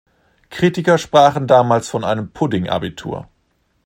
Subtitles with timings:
[0.49, 3.29] Kritiker sprachen damals von einem „Pudding-Abitur“.